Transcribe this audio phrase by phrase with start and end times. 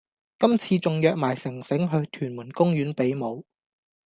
[0.39, 3.45] 今次仲約埋城城去屯門公園比舞